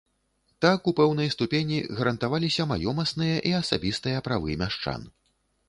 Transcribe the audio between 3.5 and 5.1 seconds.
і асабістыя правы мяшчан.